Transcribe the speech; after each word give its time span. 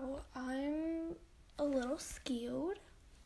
wow, 0.00 0.20
I'm 0.34 1.14
a 1.58 1.64
little 1.64 1.98
skewed. 1.98 2.78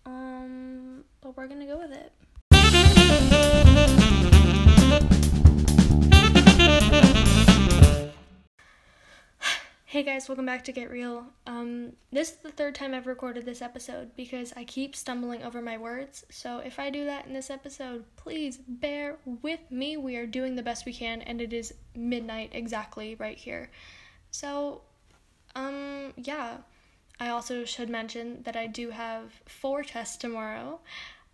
Um, 0.07 1.05
but 1.21 1.37
we're 1.37 1.47
gonna 1.47 1.67
go 1.67 1.79
with 1.79 1.93
it. 1.93 2.13
Hey 9.87 10.03
guys, 10.03 10.29
welcome 10.29 10.45
back 10.45 10.65
to 10.65 10.73
Get 10.73 10.91
Real. 10.91 11.25
Um, 11.47 11.93
this 12.11 12.33
is 12.33 12.39
the 12.39 12.51
third 12.51 12.75
time 12.75 12.95
I've 12.95 13.07
recorded 13.07 13.47
this 13.47 13.63
episode 13.63 14.11
because 14.17 14.53
I 14.57 14.65
keep 14.65 14.97
stumbling 14.97 15.45
over 15.45 15.63
my 15.63 15.79
words. 15.79 16.25
So 16.31 16.59
if 16.59 16.81
I 16.81 16.91
do 16.91 17.05
that 17.05 17.27
in 17.27 17.33
this 17.33 17.49
episode, 17.49 18.05
please 18.17 18.59
bear 18.67 19.19
with 19.25 19.61
me. 19.71 19.97
We 19.97 20.17
are 20.17 20.27
doing 20.27 20.57
the 20.57 20.65
best 20.65 20.85
we 20.85 20.93
can, 20.93 21.23
and 21.23 21.41
it 21.41 21.53
is 21.53 21.75
midnight 21.95 22.51
exactly 22.55 23.15
right 23.15 23.39
here. 23.39 23.71
So, 24.33 24.81
um, 25.55 26.13
yeah. 26.17 26.59
I 27.21 27.29
also 27.29 27.65
should 27.65 27.89
mention 27.89 28.43
that 28.43 28.57
I 28.57 28.67
do 28.67 28.91
have 28.91 29.33
four 29.47 29.83
tests 29.83 30.17
tomorrow. 30.17 30.81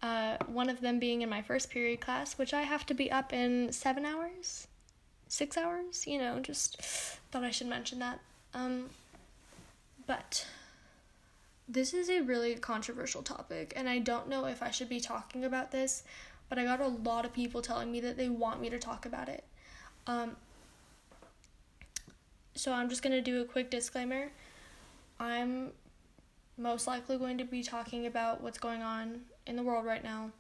Uh, 0.03 0.37
one 0.47 0.69
of 0.69 0.81
them 0.81 0.99
being 0.99 1.23
in 1.23 1.29
my 1.29 1.43
first 1.43 1.71
period 1.71 2.01
class, 2.01 2.39
which 2.39 2.55
I 2.55 2.63
have 2.63 2.87
to 2.87 2.95
be 2.95 3.11
up 3.11 3.33
in 3.33 3.73
seven 3.73 4.05
hours, 4.05 4.67
six 5.29 5.57
hours. 5.57 6.07
You 6.07 6.19
know, 6.19 6.41
just 6.41 6.81
thought 7.31 7.45
I 7.45 7.51
should 7.51 7.67
mention 7.67 7.99
that. 8.01 8.21
Um, 8.53 8.91
but 10.07 10.47
this 11.69 11.95
is 11.95 12.11
a 12.11 12.21
really 12.21 12.55
controversial 12.57 13.23
topic, 13.23 13.73
and 13.77 13.89
I 13.89 14.01
don't 14.01 14.29
know 14.29 14.47
if 14.47 14.63
I 14.63 14.71
should 14.71 14.89
be 14.89 15.01
talking 15.01 15.45
about 15.45 15.71
this, 15.71 16.03
but 16.49 16.59
I 16.59 16.65
got 16.65 16.81
a 16.81 16.89
lot 16.89 17.25
of 17.25 17.33
people 17.33 17.63
telling 17.63 17.93
me 17.93 18.01
that 18.01 18.17
they 18.17 18.29
want 18.29 18.61
me 18.61 18.71
to 18.71 18.79
talk 18.79 19.07
about 19.07 19.29
it. 19.29 19.45
Um, 20.07 20.37
so 22.61 22.75
I'm 22.75 22.91
just 22.91 23.03
going 23.03 23.15
to 23.15 23.23
do 23.23 23.41
a 23.41 23.45
quick 23.47 23.71
disclaimer. 23.71 24.31
I'm 25.19 25.71
most 26.59 26.87
likely 26.87 27.17
going 27.17 27.39
to 27.39 27.45
be 27.45 27.63
talking 27.63 28.05
about 28.05 28.43
what's 28.43 28.59
going 28.59 28.83
on 28.83 29.23
in 29.47 29.57
the 29.57 29.63
world 29.63 29.87
right 29.87 30.05
now, 30.05 30.31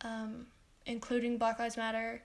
um, 0.00 0.46
including 0.86 1.38
Black 1.38 1.60
Lives 1.60 1.76
Matter 1.76 2.20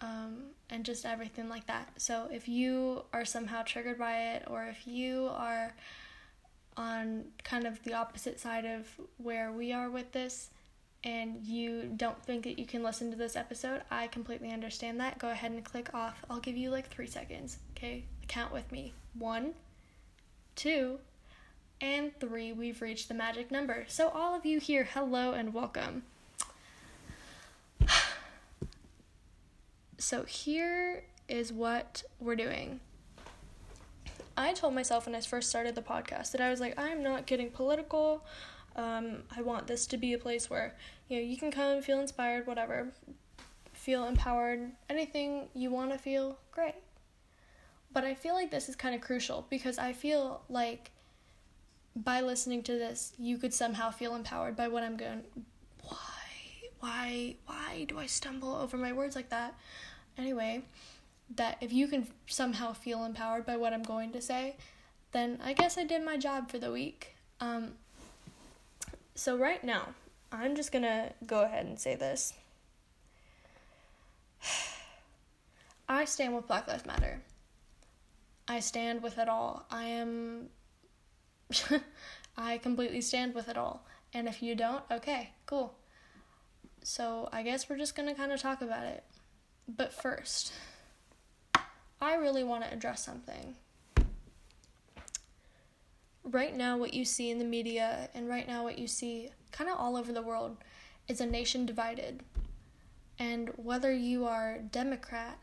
um, 0.00 0.44
and 0.70 0.84
just 0.84 1.04
everything 1.04 1.48
like 1.48 1.66
that. 1.66 1.90
So 1.96 2.28
if 2.32 2.48
you 2.48 3.02
are 3.12 3.24
somehow 3.24 3.62
triggered 3.64 3.98
by 3.98 4.34
it, 4.34 4.44
or 4.46 4.66
if 4.66 4.86
you 4.86 5.30
are 5.32 5.74
on 6.76 7.24
kind 7.42 7.66
of 7.66 7.82
the 7.82 7.94
opposite 7.94 8.38
side 8.38 8.64
of 8.64 8.86
where 9.16 9.50
we 9.50 9.72
are 9.72 9.90
with 9.90 10.12
this, 10.12 10.50
and 11.04 11.44
you 11.44 11.92
don't 11.96 12.22
think 12.24 12.44
that 12.44 12.58
you 12.58 12.66
can 12.66 12.82
listen 12.82 13.10
to 13.10 13.16
this 13.16 13.36
episode, 13.36 13.82
I 13.90 14.08
completely 14.08 14.50
understand 14.50 14.98
that. 15.00 15.18
Go 15.18 15.30
ahead 15.30 15.52
and 15.52 15.64
click 15.64 15.94
off. 15.94 16.24
I'll 16.28 16.40
give 16.40 16.56
you 16.56 16.70
like 16.70 16.88
three 16.88 17.06
seconds, 17.06 17.58
okay? 17.76 18.04
Count 18.26 18.52
with 18.52 18.70
me. 18.72 18.92
One, 19.14 19.54
two, 20.56 20.98
and 21.80 22.18
three. 22.18 22.52
We've 22.52 22.82
reached 22.82 23.08
the 23.08 23.14
magic 23.14 23.50
number. 23.50 23.84
So, 23.88 24.08
all 24.08 24.34
of 24.34 24.44
you 24.44 24.58
here, 24.58 24.88
hello 24.92 25.32
and 25.32 25.54
welcome. 25.54 26.02
So 30.00 30.22
here 30.22 31.02
is 31.28 31.52
what 31.52 32.04
we're 32.20 32.36
doing. 32.36 32.78
I 34.36 34.52
told 34.52 34.74
myself 34.74 35.06
when 35.06 35.16
I 35.16 35.20
first 35.20 35.48
started 35.48 35.74
the 35.74 35.82
podcast 35.82 36.30
that 36.30 36.40
I 36.40 36.50
was 36.50 36.60
like, 36.60 36.78
I'm 36.78 37.02
not 37.02 37.26
getting 37.26 37.50
political. 37.50 38.24
Um, 38.76 39.22
I 39.36 39.42
want 39.42 39.66
this 39.66 39.86
to 39.88 39.96
be 39.96 40.12
a 40.12 40.18
place 40.18 40.48
where 40.48 40.76
you 41.08 41.16
know 41.16 41.22
you 41.22 41.36
can 41.36 41.50
come, 41.50 41.82
feel 41.82 42.00
inspired, 42.00 42.46
whatever, 42.46 42.92
feel 43.72 44.04
empowered, 44.04 44.70
anything 44.88 45.48
you 45.54 45.70
want 45.70 45.92
to 45.92 45.98
feel, 45.98 46.38
great. 46.52 46.74
But 47.92 48.04
I 48.04 48.14
feel 48.14 48.34
like 48.34 48.50
this 48.50 48.68
is 48.68 48.76
kind 48.76 48.94
of 48.94 49.00
crucial 49.00 49.46
because 49.48 49.78
I 49.78 49.92
feel 49.92 50.42
like 50.48 50.90
by 51.96 52.20
listening 52.20 52.62
to 52.64 52.72
this, 52.72 53.12
you 53.18 53.38
could 53.38 53.54
somehow 53.54 53.90
feel 53.90 54.14
empowered 54.14 54.56
by 54.56 54.68
what 54.68 54.82
I'm 54.82 54.96
going. 54.96 55.22
Why, 55.82 55.96
why, 56.80 57.36
why 57.46 57.84
do 57.88 57.98
I 57.98 58.06
stumble 58.06 58.54
over 58.54 58.76
my 58.76 58.92
words 58.92 59.16
like 59.16 59.30
that? 59.30 59.54
Anyway, 60.16 60.62
that 61.36 61.56
if 61.60 61.72
you 61.72 61.88
can 61.88 62.06
somehow 62.26 62.72
feel 62.72 63.04
empowered 63.04 63.46
by 63.46 63.56
what 63.56 63.72
I'm 63.72 63.82
going 63.82 64.12
to 64.12 64.20
say, 64.20 64.56
then 65.12 65.40
I 65.42 65.52
guess 65.52 65.78
I 65.78 65.84
did 65.84 66.04
my 66.04 66.16
job 66.16 66.50
for 66.50 66.58
the 66.58 66.70
week. 66.70 67.14
Um, 67.40 67.72
so, 69.18 69.36
right 69.36 69.64
now, 69.64 69.88
I'm 70.30 70.54
just 70.54 70.70
gonna 70.70 71.10
go 71.26 71.42
ahead 71.42 71.66
and 71.66 71.76
say 71.76 71.96
this. 71.96 72.34
I 75.88 76.04
stand 76.04 76.36
with 76.36 76.46
Black 76.46 76.68
Lives 76.68 76.86
Matter. 76.86 77.20
I 78.46 78.60
stand 78.60 79.02
with 79.02 79.18
it 79.18 79.28
all. 79.28 79.66
I 79.72 79.86
am. 79.86 80.50
I 82.36 82.58
completely 82.58 83.00
stand 83.00 83.34
with 83.34 83.48
it 83.48 83.56
all. 83.56 83.84
And 84.14 84.28
if 84.28 84.40
you 84.40 84.54
don't, 84.54 84.84
okay, 84.88 85.30
cool. 85.46 85.74
So, 86.84 87.28
I 87.32 87.42
guess 87.42 87.68
we're 87.68 87.76
just 87.76 87.96
gonna 87.96 88.14
kind 88.14 88.30
of 88.30 88.40
talk 88.40 88.62
about 88.62 88.86
it. 88.86 89.02
But 89.66 89.92
first, 89.92 90.52
I 92.00 92.14
really 92.14 92.44
want 92.44 92.62
to 92.62 92.72
address 92.72 93.04
something. 93.04 93.56
Right 96.30 96.54
now, 96.54 96.76
what 96.76 96.92
you 96.92 97.04
see 97.04 97.30
in 97.30 97.38
the 97.38 97.44
media, 97.44 98.10
and 98.14 98.28
right 98.28 98.46
now, 98.46 98.62
what 98.62 98.78
you 98.78 98.86
see 98.86 99.30
kind 99.50 99.70
of 99.70 99.78
all 99.78 99.96
over 99.96 100.12
the 100.12 100.22
world, 100.22 100.58
is 101.06 101.20
a 101.20 101.26
nation 101.26 101.64
divided. 101.64 102.22
And 103.18 103.50
whether 103.56 103.92
you 103.92 104.26
are 104.26 104.58
Democrat, 104.58 105.38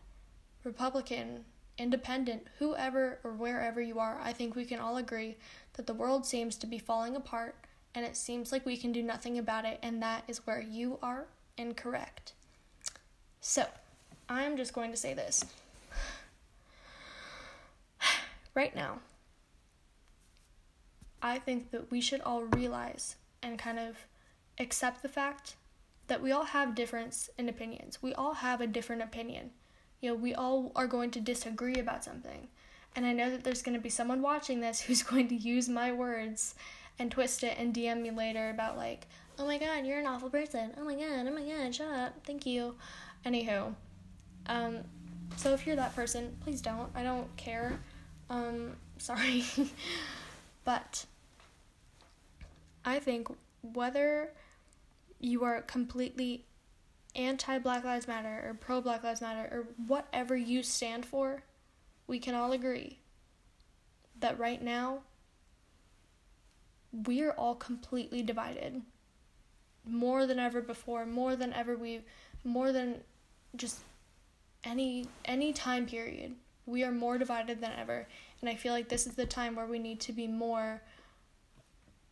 Republican, 0.63 1.45
Independent, 1.77 2.47
whoever 2.59 3.19
or 3.23 3.31
wherever 3.31 3.81
you 3.81 3.99
are, 3.99 4.19
I 4.23 4.31
think 4.31 4.55
we 4.55 4.63
can 4.63 4.79
all 4.79 4.97
agree 4.97 5.37
that 5.73 5.87
the 5.87 5.93
world 5.93 6.25
seems 6.25 6.55
to 6.57 6.67
be 6.67 6.77
falling 6.77 7.15
apart 7.15 7.55
and 7.95 8.05
it 8.05 8.17
seems 8.17 8.51
like 8.51 8.65
we 8.65 8.77
can 8.77 8.91
do 8.91 9.01
nothing 9.01 9.39
about 9.39 9.63
it, 9.63 9.79
and 9.81 10.03
that 10.03 10.25
is 10.27 10.45
where 10.45 10.61
you 10.61 10.99
are 11.01 11.25
incorrect. 11.57 12.33
So, 13.39 13.65
I'm 14.27 14.57
just 14.57 14.73
going 14.73 14.91
to 14.91 14.97
say 14.97 15.13
this. 15.13 15.45
Right 18.53 18.75
now, 18.75 18.99
I 21.25 21.39
think 21.39 21.71
that 21.71 21.89
we 21.89 22.01
should 22.01 22.21
all 22.21 22.43
realize 22.43 23.15
and 23.41 23.57
kind 23.57 23.79
of 23.79 24.05
accept 24.59 25.01
the 25.01 25.09
fact 25.09 25.55
that 26.05 26.21
we 26.21 26.31
all 26.31 26.45
have 26.45 26.75
difference 26.75 27.31
in 27.35 27.49
opinions. 27.49 27.97
We 27.99 28.13
all 28.13 28.35
have 28.35 28.61
a 28.61 28.67
different 28.67 29.01
opinion. 29.01 29.49
You 30.01 30.11
know, 30.11 30.15
we 30.17 30.35
all 30.35 30.71
are 30.75 30.85
going 30.85 31.09
to 31.09 31.19
disagree 31.19 31.79
about 31.79 32.03
something. 32.03 32.47
And 32.95 33.07
I 33.07 33.13
know 33.13 33.31
that 33.31 33.43
there's 33.43 33.63
going 33.63 33.75
to 33.75 33.81
be 33.81 33.89
someone 33.89 34.21
watching 34.21 34.59
this 34.59 34.81
who's 34.81 35.01
going 35.01 35.27
to 35.29 35.35
use 35.35 35.67
my 35.67 35.91
words 35.91 36.53
and 36.99 37.09
twist 37.09 37.43
it 37.43 37.57
and 37.57 37.73
DM 37.73 38.03
me 38.03 38.11
later 38.11 38.51
about, 38.51 38.77
like, 38.77 39.07
oh 39.39 39.47
my 39.47 39.57
god, 39.57 39.83
you're 39.83 39.97
an 39.97 40.05
awful 40.05 40.29
person. 40.29 40.73
Oh 40.77 40.85
my 40.85 40.93
god, 40.93 41.25
oh 41.27 41.31
my 41.31 41.41
god, 41.41 41.73
shut 41.73 41.91
up. 41.91 42.13
Thank 42.23 42.45
you. 42.45 42.75
Anywho, 43.25 43.73
um, 44.45 44.77
so 45.37 45.53
if 45.53 45.65
you're 45.65 45.75
that 45.75 45.95
person, 45.95 46.37
please 46.41 46.61
don't. 46.61 46.91
I 46.93 47.01
don't 47.01 47.35
care. 47.35 47.79
Um, 48.29 48.75
sorry. 48.99 49.43
but 50.63 51.07
I 52.85 52.99
think 52.99 53.27
whether 53.61 54.31
you 55.19 55.43
are 55.43 55.61
completely 55.61 56.45
anti 57.15 57.57
Black 57.57 57.83
Lives 57.83 58.07
Matter 58.07 58.43
or 58.47 58.53
pro 58.53 58.79
Black 58.79 59.03
Lives 59.03 59.21
Matter 59.21 59.49
or 59.51 59.67
whatever 59.87 60.35
you 60.35 60.61
stand 60.61 61.05
for, 61.05 61.43
we 62.07 62.19
can 62.19 62.35
all 62.35 62.51
agree 62.51 62.99
that 64.19 64.37
right 64.37 64.61
now 64.61 64.99
we're 66.91 67.31
all 67.31 67.55
completely 67.55 68.21
divided. 68.21 68.81
More 69.87 70.25
than 70.25 70.39
ever 70.39 70.61
before, 70.61 71.05
more 71.05 71.35
than 71.35 71.53
ever 71.53 71.75
we've, 71.75 72.03
more 72.43 72.71
than 72.71 73.01
just 73.55 73.79
any 74.63 75.07
any 75.25 75.53
time 75.53 75.85
period. 75.85 76.35
We 76.65 76.83
are 76.83 76.91
more 76.91 77.19
divided 77.19 77.61
than 77.61 77.71
ever, 77.79 78.07
and 78.41 78.49
I 78.49 78.55
feel 78.55 78.73
like 78.73 78.89
this 78.89 79.05
is 79.05 79.13
the 79.13 79.27
time 79.27 79.55
where 79.55 79.67
we 79.67 79.77
need 79.77 79.99
to 80.01 80.13
be 80.13 80.27
more 80.27 80.81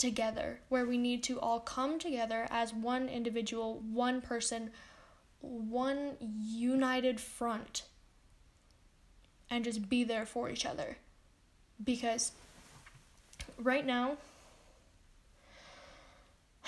together, 0.04 0.60
where 0.68 0.86
we 0.86 0.98
need 0.98 1.24
to 1.24 1.40
all 1.40 1.62
come 1.62 1.98
together 1.98 2.46
as 2.50 2.74
one 2.74 3.08
individual, 3.08 3.82
one 3.90 4.20
person, 4.20 4.70
one 5.40 6.18
united 6.20 7.22
front 7.22 7.84
and 9.50 9.64
just 9.64 9.88
be 9.88 10.04
there 10.04 10.26
for 10.26 10.50
each 10.50 10.66
other. 10.66 10.98
Because 11.82 12.34
right 13.58 13.86
now 13.86 14.18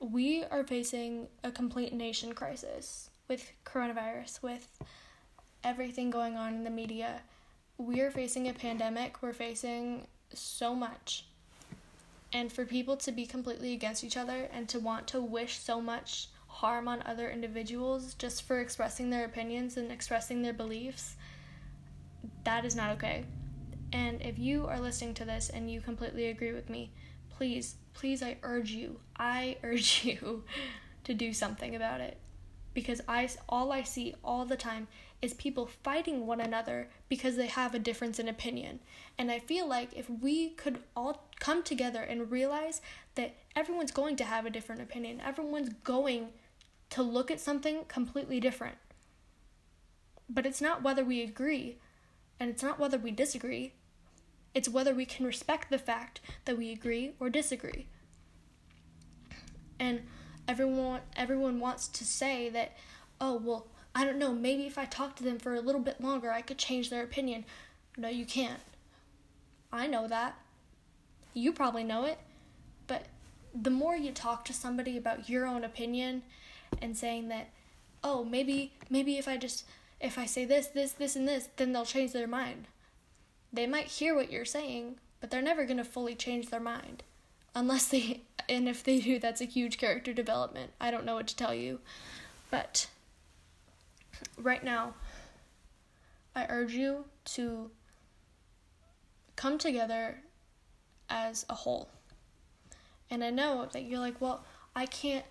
we 0.00 0.44
are 0.44 0.64
facing 0.64 1.28
a 1.44 1.50
complete 1.50 1.92
nation 1.92 2.32
crisis 2.32 3.10
with 3.28 3.52
coronavirus, 3.66 4.42
with 4.42 4.66
everything 5.62 6.08
going 6.08 6.36
on 6.36 6.54
in 6.54 6.64
the 6.64 6.70
media. 6.70 7.20
We're 7.76 8.10
facing 8.10 8.48
a 8.48 8.54
pandemic, 8.54 9.20
we're 9.20 9.34
facing 9.34 10.06
so 10.32 10.74
much. 10.74 11.26
And 12.32 12.52
for 12.52 12.64
people 12.64 12.96
to 12.98 13.12
be 13.12 13.26
completely 13.26 13.72
against 13.72 14.04
each 14.04 14.16
other 14.16 14.48
and 14.52 14.68
to 14.68 14.78
want 14.78 15.06
to 15.08 15.20
wish 15.20 15.58
so 15.58 15.80
much 15.80 16.28
harm 16.46 16.88
on 16.88 17.02
other 17.06 17.30
individuals 17.30 18.14
just 18.14 18.42
for 18.42 18.60
expressing 18.60 19.10
their 19.10 19.24
opinions 19.24 19.76
and 19.76 19.90
expressing 19.90 20.42
their 20.42 20.52
beliefs, 20.52 21.16
that 22.44 22.64
is 22.64 22.76
not 22.76 22.90
okay. 22.90 23.24
And 23.92 24.20
if 24.20 24.38
you 24.38 24.66
are 24.66 24.80
listening 24.80 25.14
to 25.14 25.24
this 25.24 25.48
and 25.48 25.70
you 25.70 25.80
completely 25.80 26.26
agree 26.26 26.52
with 26.52 26.68
me, 26.68 26.92
please, 27.30 27.76
please, 27.94 28.22
I 28.22 28.36
urge 28.42 28.70
you, 28.70 29.00
I 29.16 29.56
urge 29.62 30.04
you 30.04 30.44
to 31.04 31.14
do 31.14 31.32
something 31.32 31.74
about 31.74 32.00
it. 32.00 32.18
Because 32.78 33.00
I, 33.08 33.28
all 33.48 33.72
I 33.72 33.82
see 33.82 34.14
all 34.22 34.44
the 34.44 34.56
time 34.56 34.86
is 35.20 35.34
people 35.34 35.66
fighting 35.66 36.28
one 36.28 36.40
another 36.40 36.88
because 37.08 37.34
they 37.34 37.48
have 37.48 37.74
a 37.74 37.78
difference 37.80 38.20
in 38.20 38.28
opinion. 38.28 38.78
And 39.18 39.32
I 39.32 39.40
feel 39.40 39.68
like 39.68 39.88
if 39.96 40.08
we 40.08 40.50
could 40.50 40.78
all 40.94 41.26
come 41.40 41.64
together 41.64 42.00
and 42.00 42.30
realize 42.30 42.80
that 43.16 43.34
everyone's 43.56 43.90
going 43.90 44.14
to 44.14 44.24
have 44.24 44.46
a 44.46 44.50
different 44.50 44.80
opinion, 44.80 45.20
everyone's 45.20 45.70
going 45.82 46.28
to 46.90 47.02
look 47.02 47.32
at 47.32 47.40
something 47.40 47.82
completely 47.88 48.38
different. 48.38 48.76
But 50.30 50.46
it's 50.46 50.60
not 50.60 50.84
whether 50.84 51.04
we 51.04 51.20
agree 51.20 51.78
and 52.38 52.48
it's 52.48 52.62
not 52.62 52.78
whether 52.78 52.96
we 52.96 53.10
disagree. 53.10 53.72
It's 54.54 54.68
whether 54.68 54.94
we 54.94 55.04
can 55.04 55.26
respect 55.26 55.68
the 55.68 55.78
fact 55.78 56.20
that 56.44 56.56
we 56.56 56.70
agree 56.70 57.14
or 57.18 57.28
disagree. 57.28 57.88
And 59.80 60.02
everyone 60.48 61.00
everyone 61.16 61.60
wants 61.60 61.86
to 61.86 62.04
say 62.04 62.48
that 62.48 62.72
oh 63.20 63.36
well 63.36 63.66
I 63.98 64.04
don't 64.04 64.18
know, 64.18 64.32
maybe 64.32 64.64
if 64.64 64.78
I 64.78 64.84
talk 64.84 65.16
to 65.16 65.24
them 65.24 65.40
for 65.40 65.54
a 65.54 65.60
little 65.60 65.80
bit 65.80 66.00
longer, 66.00 66.30
I 66.30 66.40
could 66.40 66.56
change 66.56 66.88
their 66.88 67.02
opinion. 67.02 67.44
No, 67.96 68.08
you 68.08 68.24
can't. 68.24 68.60
I 69.72 69.88
know 69.88 70.06
that. 70.06 70.36
You 71.34 71.52
probably 71.52 71.82
know 71.82 72.04
it. 72.04 72.18
But 72.86 73.06
the 73.52 73.70
more 73.70 73.96
you 73.96 74.12
talk 74.12 74.44
to 74.44 74.52
somebody 74.52 74.96
about 74.96 75.28
your 75.28 75.46
own 75.46 75.64
opinion 75.64 76.22
and 76.80 76.96
saying 76.96 77.26
that, 77.30 77.48
oh, 78.04 78.22
maybe 78.22 78.72
maybe 78.88 79.18
if 79.18 79.26
I 79.26 79.36
just 79.36 79.64
if 80.00 80.16
I 80.16 80.26
say 80.26 80.44
this, 80.44 80.68
this, 80.68 80.92
this 80.92 81.16
and 81.16 81.26
this, 81.26 81.48
then 81.56 81.72
they'll 81.72 81.84
change 81.84 82.12
their 82.12 82.28
mind. 82.28 82.68
They 83.52 83.66
might 83.66 83.86
hear 83.86 84.14
what 84.14 84.30
you're 84.30 84.44
saying, 84.44 85.00
but 85.20 85.32
they're 85.32 85.42
never 85.42 85.64
going 85.64 85.78
to 85.78 85.84
fully 85.84 86.14
change 86.14 86.50
their 86.50 86.60
mind. 86.60 87.02
Unless 87.52 87.88
they 87.88 88.20
and 88.48 88.68
if 88.68 88.82
they 88.82 89.00
do, 89.00 89.18
that's 89.18 89.40
a 89.40 89.46
huge 89.46 89.78
character 89.78 90.12
development. 90.12 90.72
I 90.80 90.90
don't 90.90 91.04
know 91.04 91.14
what 91.14 91.26
to 91.28 91.36
tell 91.36 91.54
you. 91.54 91.80
But 92.50 92.88
right 94.36 94.64
now, 94.64 94.94
I 96.34 96.46
urge 96.48 96.72
you 96.72 97.04
to 97.26 97.70
come 99.36 99.58
together 99.58 100.20
as 101.08 101.44
a 101.48 101.54
whole. 101.54 101.88
And 103.10 103.24
I 103.24 103.30
know 103.30 103.68
that 103.72 103.84
you're 103.84 104.00
like, 104.00 104.20
well, 104.20 104.44
I 104.74 104.86
can't 104.86 105.24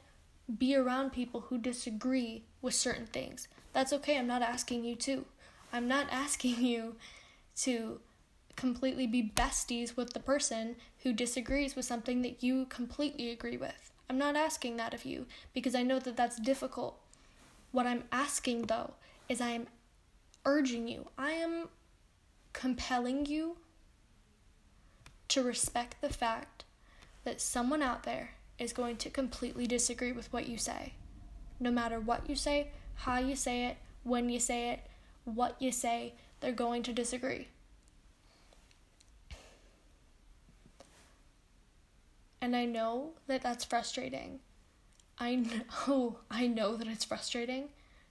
be 0.58 0.75
around 0.75 1.12
people 1.12 1.42
who 1.42 1.58
disagree 1.58 2.44
with 2.62 2.74
certain 2.74 3.06
things. 3.06 3.48
That's 3.74 3.94
okay. 3.94 4.18
I'm 4.18 4.28
not 4.28 4.42
asking 4.42 4.84
you 4.84 4.96
to. 4.98 5.25
I'm 5.72 5.88
not 5.88 6.08
asking 6.12 6.64
you 6.64 6.96
to 7.58 8.00
completely 8.57 9.07
be 9.07 9.31
besties 9.33 9.95
with 9.95 10.12
the 10.12 10.19
person 10.19 10.75
who 11.04 11.13
disagrees 11.13 11.75
with 11.75 11.86
something 11.86 12.21
that 12.24 12.44
you 12.44 12.65
completely 12.65 13.30
agree 13.30 13.56
with. 13.56 13.92
I'm 14.09 14.18
not 14.18 14.36
asking 14.36 14.75
that 14.77 14.94
of 14.94 15.06
you 15.06 15.25
because 15.54 15.75
I 15.75 15.83
know 15.83 16.00
that 16.00 16.18
that's 16.18 16.39
difficult 16.39 17.00
what 17.71 17.86
I'm 17.86 18.04
asking 18.12 18.63
though 18.63 18.94
is 19.30 19.42
I 19.42 19.51
am 19.51 19.68
urging 20.45 20.88
you, 20.88 21.07
I 21.18 21.31
am 21.31 21.69
compelling 22.54 23.25
you 23.25 23.57
to 25.27 25.44
respect 25.44 25.95
the 26.01 26.09
fact 26.09 26.63
that 27.24 27.42
someone 27.42 27.83
out 27.83 28.04
there 28.04 28.31
is 28.57 28.74
going 28.74 28.95
to 28.98 29.09
completely 29.09 29.68
disagree 29.68 30.12
with 30.12 30.31
what 30.31 30.48
you 30.48 30.57
say. 30.57 30.94
No 31.59 31.69
matter 31.69 32.00
what 32.00 32.30
you 32.30 32.36
say, 32.36 32.69
how 32.95 33.19
you 33.19 33.36
say 33.36 33.65
it, 33.65 33.77
when 34.04 34.30
you 34.30 34.39
say 34.39 34.71
it, 34.71 34.80
what 35.25 35.62
you 35.62 35.71
say, 35.71 36.13
they're 36.39 36.54
going 36.54 36.83
to 36.83 36.94
disagree. 36.94 37.50
And 42.42 42.56
I 42.56 42.66
know 42.66 43.12
that 43.28 43.42
that's 43.42 43.66
frustrating 43.66 44.39
I 45.19 45.36
know, 45.36 46.18
I 46.31 46.48
know 46.48 46.75
that 46.75 46.88
it's 46.88 47.06
frustrating 47.06 47.69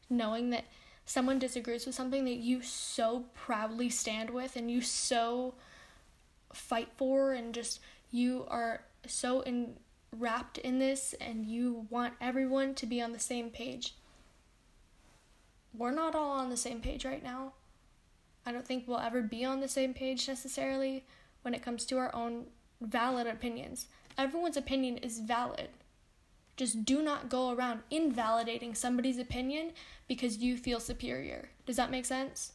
knowing 0.08 0.50
that 0.50 0.64
someone 1.05 1.38
disagrees 1.38 1.87
with 1.87 1.94
something 1.94 2.25
that 2.25 2.37
you 2.37 2.62
so 2.62 3.25
proudly 3.34 3.88
stand 3.88 4.31
with 4.31 4.56
and 4.56 4.70
you 4.70 4.81
so 4.81 5.55
fight 6.52 6.88
for 6.96 7.32
and 7.32 7.55
just 7.55 7.81
you 8.11 8.44
are 8.49 8.82
so 9.06 9.40
in, 9.40 9.76
wrapped 10.17 10.58
in 10.58 10.79
this 10.79 11.14
and 11.20 11.46
you 11.46 11.87
want 11.90 12.14
everyone 12.20 12.75
to 12.75 12.87
be 12.87 13.00
on 13.00 13.12
the 13.12 13.19
same 13.19 13.50
page. 13.50 13.94
We're 15.72 15.93
not 15.93 16.14
all 16.14 16.31
on 16.31 16.50
the 16.50 16.56
same 16.56 16.81
page 16.81 17.05
right 17.05 17.22
now. 17.22 17.52
I 18.44 18.52
don't 18.52 18.67
think 18.67 18.84
we'll 18.87 18.99
ever 18.99 19.22
be 19.22 19.44
on 19.44 19.61
the 19.61 19.69
same 19.69 19.93
page 19.93 20.26
necessarily 20.29 21.05
when 21.43 21.52
it 21.52 21.62
comes 21.62 21.84
to 21.87 21.99
our 21.99 22.14
own 22.14 22.46
valid 22.81 23.26
opinions. 23.26 23.87
Everyone's 24.19 24.57
opinion 24.57 24.97
is 24.99 25.21
valid. 25.21 25.69
Just 26.57 26.85
do 26.85 27.03
not 27.03 27.29
go 27.29 27.51
around 27.51 27.81
invalidating 27.91 28.75
somebody's 28.75 29.19
opinion 29.19 29.73
because 30.09 30.39
you 30.39 30.57
feel 30.57 30.81
superior. 30.81 31.51
Does 31.67 31.77
that 31.77 31.91
make 31.91 32.07
sense? 32.07 32.53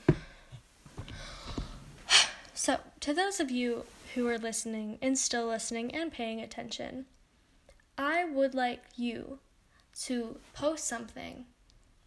so, 2.55 2.79
to 3.01 3.12
those 3.12 3.39
of 3.41 3.51
you 3.51 3.85
who 4.15 4.27
are 4.27 4.39
listening 4.39 4.99
and 5.03 5.19
still 5.19 5.47
listening 5.47 5.95
and 5.95 6.11
paying 6.11 6.41
attention, 6.41 7.05
I 7.99 8.25
would 8.25 8.55
like 8.55 8.83
you 8.97 9.39
to 10.05 10.39
post 10.55 10.87
something 10.87 11.45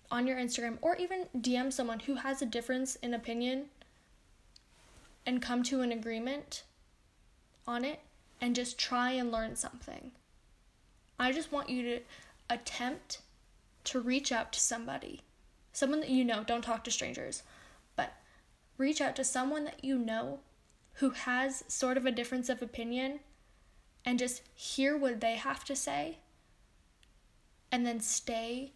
on 0.10 0.26
your 0.26 0.38
Instagram 0.38 0.78
or 0.82 0.96
even 0.96 1.26
DM 1.38 1.72
someone 1.72 2.00
who 2.00 2.16
has 2.16 2.42
a 2.42 2.48
difference 2.48 2.96
in 2.98 3.14
opinion 3.14 3.66
and 5.26 5.42
come 5.42 5.64
to 5.64 5.82
an 5.82 5.92
agreement 5.92 6.64
on 7.68 7.86
it 7.86 8.00
and 8.42 8.56
just 8.56 8.78
try 8.78 9.12
and 9.12 9.32
learn 9.32 9.56
something. 9.56 10.12
I 11.20 11.32
just 11.32 11.52
want 11.52 11.70
you 11.70 11.84
to 11.84 12.00
attempt 12.50 13.22
to 13.86 14.00
reach 14.00 14.32
out 14.32 14.52
to 14.54 14.60
somebody, 14.60 15.22
someone 15.72 16.02
that 16.02 16.10
you 16.10 16.24
know, 16.24 16.44
don't 16.44 16.64
talk 16.64 16.84
to 16.84 16.92
strangers, 16.92 17.44
but 17.96 18.14
reach 18.78 19.02
out 19.02 19.16
to 19.16 19.24
someone 19.24 19.66
that 19.66 19.84
you 19.84 19.98
know 19.98 20.40
who 20.96 21.12
has 21.12 21.64
sort 21.68 21.98
of 21.98 22.06
a 22.06 22.12
difference 22.12 22.50
of 22.50 22.62
opinion 22.62 23.20
and 24.06 24.20
just 24.20 24.42
hear 24.54 24.98
what 24.98 25.22
they 25.22 25.36
have 25.36 25.64
to 25.66 25.76
say 25.76 26.18
and 27.72 27.86
then 27.86 28.00
stay 28.00 28.72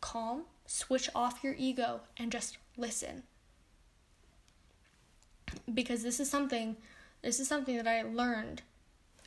calm, 0.00 0.44
switch 0.66 1.08
off 1.14 1.44
your 1.44 1.54
ego, 1.56 2.00
and 2.16 2.32
just 2.32 2.58
listen. 2.76 3.22
Because 5.72 6.02
this 6.02 6.18
is 6.18 6.28
something 6.28 6.76
this 7.24 7.40
is 7.40 7.48
something 7.48 7.76
that 7.76 7.88
I 7.88 8.02
learned 8.02 8.60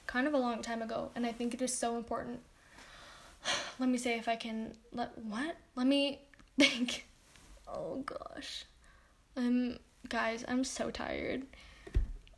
kind 0.05 0.27
of 0.27 0.33
a 0.35 0.37
long 0.37 0.61
time 0.61 0.83
ago, 0.83 1.09
and 1.15 1.25
I 1.25 1.31
think 1.31 1.53
it 1.53 1.61
is 1.61 1.73
so 1.73 1.97
important. 1.97 2.41
Let 3.79 3.89
me 3.89 3.97
say 3.97 4.17
if 4.17 4.27
I 4.27 4.35
can 4.35 4.75
let 4.93 5.17
what? 5.17 5.57
Let 5.75 5.87
me 5.87 6.21
think. 6.59 7.07
Oh 7.67 8.03
gosh. 8.05 8.65
Um 9.35 9.79
guys, 10.07 10.45
I'm 10.47 10.63
so 10.63 10.91
tired. 10.91 11.43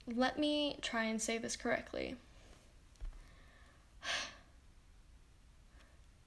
Let 0.08 0.40
me 0.40 0.78
try 0.82 1.04
and 1.04 1.22
say 1.22 1.38
this 1.38 1.56
correctly. 1.56 2.16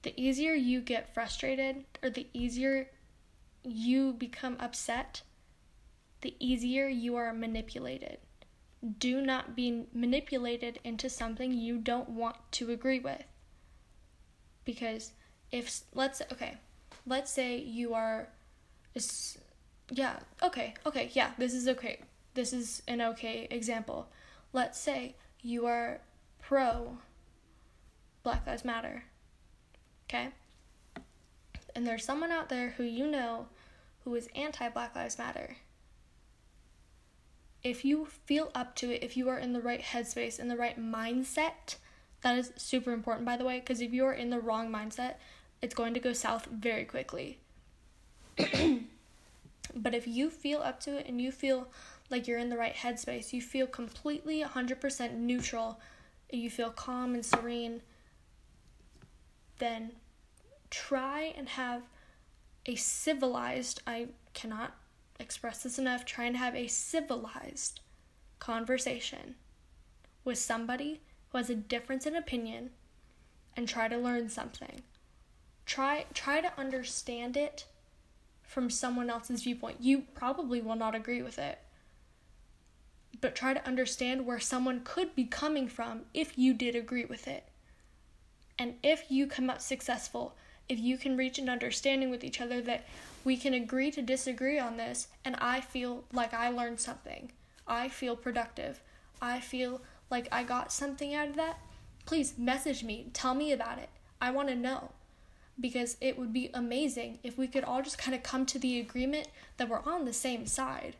The 0.03 0.21
easier 0.21 0.51
you 0.53 0.81
get 0.81 1.13
frustrated 1.13 1.85
or 2.03 2.09
the 2.09 2.27
easier 2.33 2.89
you 3.63 4.11
become 4.11 4.57
upset, 4.59 5.21
the 6.19 6.35
easier 6.41 6.89
you 6.89 7.15
are 7.15 7.31
manipulated 7.31 8.17
do 8.83 9.21
not 9.21 9.55
be 9.55 9.85
manipulated 9.93 10.79
into 10.83 11.09
something 11.09 11.53
you 11.53 11.77
don't 11.77 12.09
want 12.09 12.35
to 12.51 12.71
agree 12.71 12.99
with. 12.99 13.23
Because 14.65 15.11
if 15.51 15.81
let's 15.93 16.21
okay, 16.31 16.57
let's 17.05 17.31
say 17.31 17.57
you 17.57 17.93
are 17.93 18.29
yeah, 19.89 20.19
okay. 20.41 20.73
Okay, 20.85 21.11
yeah, 21.13 21.31
this 21.37 21.53
is 21.53 21.67
okay. 21.67 21.99
This 22.33 22.53
is 22.53 22.81
an 22.87 23.01
okay 23.01 23.47
example. 23.49 24.07
Let's 24.51 24.79
say 24.79 25.15
you 25.41 25.65
are 25.65 25.99
pro 26.41 26.97
Black 28.23 28.45
Lives 28.47 28.65
Matter. 28.65 29.03
Okay? 30.09 30.29
And 31.75 31.87
there's 31.87 32.05
someone 32.05 32.31
out 32.31 32.49
there 32.49 32.71
who 32.77 32.83
you 32.83 33.07
know 33.07 33.47
who 34.03 34.15
is 34.15 34.29
anti 34.35 34.69
Black 34.69 34.95
Lives 34.95 35.17
Matter 35.17 35.57
if 37.63 37.85
you 37.85 38.05
feel 38.05 38.51
up 38.53 38.75
to 38.75 38.91
it, 38.91 39.03
if 39.03 39.15
you 39.15 39.29
are 39.29 39.37
in 39.37 39.53
the 39.53 39.61
right 39.61 39.81
headspace, 39.81 40.39
in 40.39 40.49
the 40.49 40.57
right 40.57 40.79
mindset, 40.79 41.75
that 42.21 42.37
is 42.37 42.51
super 42.57 42.91
important, 42.91 43.25
by 43.25 43.37
the 43.37 43.45
way, 43.45 43.59
because 43.59 43.81
if 43.81 43.93
you 43.93 44.05
are 44.05 44.13
in 44.13 44.29
the 44.29 44.39
wrong 44.39 44.69
mindset, 44.69 45.15
it's 45.61 45.75
going 45.75 45.93
to 45.93 45.99
go 45.99 46.13
south 46.13 46.45
very 46.45 46.83
quickly. 46.83 47.39
but 49.75 49.93
if 49.93 50.07
you 50.07 50.29
feel 50.29 50.59
up 50.59 50.79
to 50.81 50.97
it 50.97 51.07
and 51.07 51.21
you 51.21 51.31
feel 51.31 51.67
like 52.09 52.27
you're 52.27 52.39
in 52.39 52.49
the 52.49 52.57
right 52.57 52.75
headspace, 52.75 53.31
you 53.31 53.41
feel 53.41 53.67
completely 53.67 54.43
100% 54.43 55.13
neutral, 55.15 55.79
you 56.29 56.49
feel 56.49 56.69
calm 56.69 57.13
and 57.13 57.25
serene, 57.25 57.81
then 59.59 59.91
try 60.69 61.33
and 61.37 61.47
have 61.49 61.83
a 62.65 62.75
civilized, 62.75 63.81
I 63.87 64.07
cannot 64.33 64.75
express 65.19 65.63
this 65.63 65.79
enough, 65.79 66.05
trying 66.05 66.33
to 66.33 66.39
have 66.39 66.55
a 66.55 66.67
civilized 66.67 67.79
conversation 68.39 69.35
with 70.23 70.37
somebody 70.37 71.01
who 71.29 71.37
has 71.37 71.49
a 71.49 71.55
difference 71.55 72.05
in 72.05 72.15
opinion 72.15 72.71
and 73.55 73.67
try 73.67 73.87
to 73.87 73.97
learn 73.97 74.29
something. 74.29 74.81
Try 75.65 76.05
try 76.13 76.41
to 76.41 76.59
understand 76.59 77.37
it 77.37 77.65
from 78.41 78.69
someone 78.69 79.09
else's 79.09 79.43
viewpoint. 79.43 79.77
You 79.79 80.03
probably 80.13 80.61
will 80.61 80.75
not 80.75 80.95
agree 80.95 81.21
with 81.21 81.39
it. 81.39 81.59
But 83.21 83.35
try 83.35 83.53
to 83.53 83.65
understand 83.65 84.25
where 84.25 84.39
someone 84.39 84.81
could 84.83 85.15
be 85.15 85.25
coming 85.25 85.67
from 85.67 86.01
if 86.13 86.37
you 86.37 86.53
did 86.53 86.75
agree 86.75 87.05
with 87.05 87.27
it. 87.27 87.47
And 88.59 88.75
if 88.83 89.05
you 89.09 89.25
come 89.27 89.49
out 89.49 89.61
successful, 89.61 90.35
if 90.69 90.79
you 90.79 90.97
can 90.97 91.17
reach 91.17 91.39
an 91.39 91.49
understanding 91.49 92.09
with 92.09 92.23
each 92.23 92.41
other 92.41 92.61
that 92.61 92.85
we 93.23 93.37
can 93.37 93.53
agree 93.53 93.91
to 93.91 94.01
disagree 94.01 94.59
on 94.59 94.77
this 94.77 95.07
and 95.23 95.35
I 95.37 95.61
feel 95.61 96.03
like 96.11 96.33
I 96.33 96.49
learned 96.49 96.79
something. 96.79 97.31
I 97.67 97.87
feel 97.87 98.15
productive. 98.15 98.81
I 99.21 99.39
feel 99.39 99.81
like 100.09 100.27
I 100.31 100.43
got 100.43 100.71
something 100.71 101.13
out 101.13 101.29
of 101.29 101.35
that. 101.35 101.59
Please 102.05 102.37
message 102.37 102.83
me. 102.83 103.07
Tell 103.13 103.33
me 103.33 103.51
about 103.51 103.79
it. 103.79 103.89
I 104.21 104.31
want 104.31 104.49
to 104.49 104.55
know. 104.55 104.91
Because 105.59 105.97
it 106.01 106.17
would 106.17 106.33
be 106.33 106.49
amazing 106.53 107.19
if 107.23 107.37
we 107.37 107.47
could 107.47 107.63
all 107.63 107.81
just 107.81 107.97
kind 107.97 108.15
of 108.15 108.23
come 108.23 108.45
to 108.47 108.59
the 108.59 108.79
agreement 108.79 109.27
that 109.57 109.69
we're 109.69 109.83
on 109.83 110.05
the 110.05 110.13
same 110.13 110.45
side. 110.45 110.95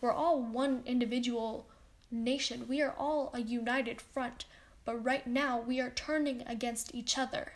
We're 0.00 0.12
all 0.12 0.40
one 0.40 0.82
individual 0.86 1.66
nation. 2.10 2.66
We 2.68 2.80
are 2.82 2.94
all 2.96 3.30
a 3.34 3.40
united 3.40 4.00
front. 4.00 4.44
But 4.84 5.04
right 5.04 5.26
now, 5.26 5.60
we 5.60 5.80
are 5.80 5.90
turning 5.90 6.44
against 6.46 6.94
each 6.94 7.18
other. 7.18 7.54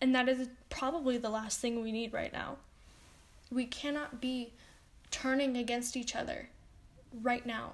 And 0.00 0.14
that 0.14 0.28
is 0.28 0.48
probably 0.70 1.18
the 1.18 1.30
last 1.30 1.60
thing 1.60 1.82
we 1.82 1.92
need 1.92 2.12
right 2.12 2.32
now. 2.32 2.56
We 3.50 3.66
cannot 3.66 4.20
be 4.20 4.52
turning 5.10 5.56
against 5.56 5.96
each 5.96 6.16
other 6.16 6.48
right 7.22 7.44
now. 7.44 7.72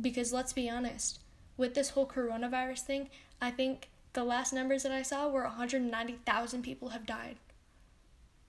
Because 0.00 0.32
let's 0.32 0.52
be 0.52 0.68
honest, 0.68 1.20
with 1.56 1.74
this 1.74 1.90
whole 1.90 2.06
coronavirus 2.06 2.80
thing, 2.80 3.10
I 3.40 3.50
think 3.50 3.88
the 4.12 4.24
last 4.24 4.52
numbers 4.52 4.82
that 4.82 4.92
I 4.92 5.02
saw 5.02 5.28
were 5.28 5.42
190,000 5.42 6.62
people 6.62 6.90
have 6.90 7.06
died. 7.06 7.36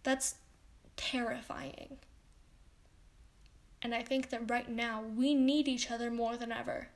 That's 0.04 0.36
terrifying. 0.98 1.98
And 3.82 3.96
I 3.96 4.04
think 4.04 4.30
that 4.30 4.50
right 4.50 4.70
now 4.70 5.01
we 5.01 5.34
need 5.34 5.68
each 5.68 5.89
other 5.89 6.12
more 6.12 6.36
than 6.36 6.51
ever. 6.51 6.89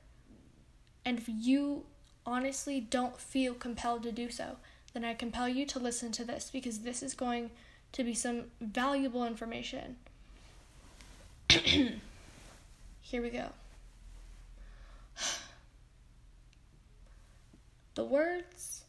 And 1.04 1.18
if 1.18 1.24
you 1.28 1.84
honestly 2.26 2.80
don't 2.80 3.20
feel 3.20 3.54
compelled 3.54 4.02
to 4.02 4.12
do 4.12 4.30
so, 4.30 4.56
then 4.94 5.04
I 5.04 5.12
compel 5.12 5.48
you 5.48 5.66
to 5.66 5.78
listen 5.78 6.12
to 6.12 6.24
this 6.24 6.50
because 6.52 6.80
this 6.80 7.02
is 7.02 7.14
going 7.14 7.50
to 7.92 8.04
be 8.04 8.14
some 8.14 8.44
valuable 8.60 9.26
information. 9.26 9.96
Here 11.50 12.00
we 13.22 13.30
go. 13.30 13.48
The 17.94 18.04
words 18.04 18.82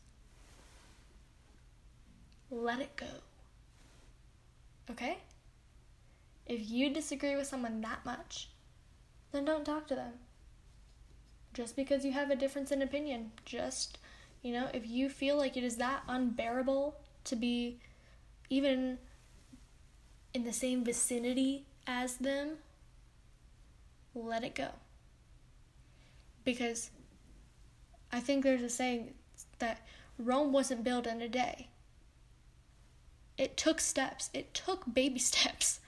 let 2.50 2.80
it 2.80 2.96
go. 2.96 3.06
Okay? 4.90 5.20
If 6.48 6.70
you 6.70 6.92
disagree 6.92 7.36
with 7.36 7.46
someone 7.46 7.82
that 7.82 8.04
much, 8.04 8.50
then 9.32 9.46
don't 9.46 9.66
talk 9.66 9.88
to 9.88 9.96
them. 9.96 10.14
Just 11.54 11.76
because 11.76 12.04
you 12.04 12.14
have 12.14 12.32
a 12.32 12.36
difference 12.36 12.72
in 12.72 12.82
opinion, 12.82 13.32
just 13.46 13.98
you 14.46 14.54
know, 14.54 14.68
if 14.76 14.88
you 14.88 15.10
feel 15.10 15.38
like 15.38 15.58
it 15.58 15.64
is 15.64 15.78
that 15.78 16.04
unbearable 16.08 16.96
to 17.24 17.36
be 17.36 17.80
even 18.48 19.00
in 20.36 20.44
the 20.44 20.54
same 20.54 20.84
vicinity 20.84 21.66
as 21.88 22.18
them, 22.18 22.58
let 24.14 24.44
it 24.44 24.54
go. 24.54 24.68
Because 26.44 26.92
I 28.14 28.20
think 28.20 28.44
there's 28.44 28.62
a 28.62 28.70
saying 28.70 29.16
that 29.58 29.82
Rome 30.20 30.54
wasn't 30.54 30.84
built 30.84 31.08
in 31.08 31.24
a 31.24 31.28
day. 31.28 31.70
It 33.40 33.58
took 33.58 33.82
steps, 33.82 34.30
it 34.32 34.54
took 34.54 34.94
baby 34.94 35.18
steps. 35.32 35.80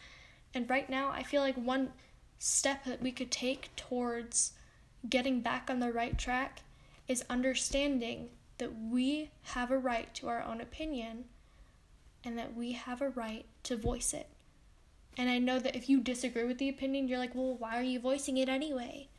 And 0.56 0.68
right 0.68 0.90
now, 0.90 1.12
I 1.12 1.22
feel 1.22 1.44
like 1.44 1.58
one 1.58 1.92
step 2.40 2.86
that 2.86 3.04
we 3.04 3.12
could 3.12 3.30
take 3.30 3.76
towards 3.76 4.54
getting 5.08 5.42
back 5.42 5.70
on 5.70 5.80
the 5.80 5.94
right 5.94 6.18
track 6.18 6.62
is 7.08 7.24
understanding 7.30 8.30
that 8.58 8.72
we 8.80 9.30
have 9.44 9.72
a 9.72 9.78
right 9.78 10.14
to 10.16 10.28
our 10.28 10.42
own 10.42 10.62
opinion 10.62 11.26
and 12.24 12.38
that 12.38 12.56
we 12.56 12.74
have 12.74 13.02
a 13.02 13.10
right 13.10 13.46
to 13.64 13.78
voice 13.78 14.14
it. 14.14 14.28
And 15.18 15.30
I 15.30 15.40
know 15.40 15.60
that 15.60 15.76
if 15.76 15.90
you 15.90 16.00
disagree 16.00 16.44
with 16.44 16.58
the 16.58 16.70
opinion, 16.70 17.08
you're 17.08 17.18
like, 17.18 17.34
well, 17.34 17.56
why 17.56 17.78
are 17.78 17.84
you 17.84 18.00
voicing 18.00 18.38
it 18.38 18.50
anyway? 18.50 19.10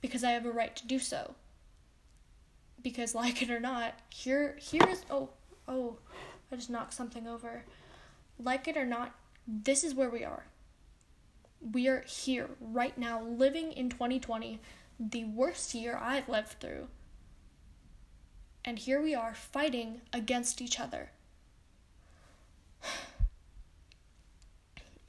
Because 0.00 0.24
I 0.24 0.32
have 0.32 0.46
a 0.46 0.50
right 0.50 0.74
to 0.76 0.86
do 0.86 0.98
so. 0.98 1.34
Because, 2.82 3.14
like 3.14 3.42
it 3.42 3.50
or 3.50 3.60
not, 3.60 3.94
here, 4.10 4.56
here 4.60 4.86
is, 4.88 5.04
oh, 5.10 5.30
oh, 5.68 5.98
I 6.50 6.56
just 6.56 6.70
knocked 6.70 6.94
something 6.94 7.26
over. 7.26 7.64
Like 8.38 8.66
it 8.66 8.76
or 8.76 8.86
not, 8.86 9.14
this 9.46 9.84
is 9.84 9.94
where 9.94 10.10
we 10.10 10.24
are. 10.24 10.46
We 11.72 11.88
are 11.88 12.02
here 12.02 12.50
right 12.60 12.96
now, 12.98 13.22
living 13.22 13.72
in 13.72 13.88
2020, 13.88 14.60
the 14.98 15.24
worst 15.24 15.74
year 15.74 15.98
I've 16.00 16.28
lived 16.28 16.60
through. 16.60 16.88
And 18.64 18.78
here 18.78 19.00
we 19.00 19.14
are 19.14 19.34
fighting 19.34 20.00
against 20.12 20.60
each 20.62 20.80
other. 20.80 21.10